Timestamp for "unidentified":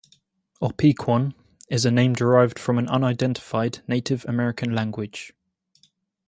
2.87-3.83